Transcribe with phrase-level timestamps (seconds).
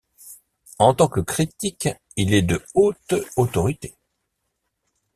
[0.79, 3.93] En tant que critique, il est de haute autorité.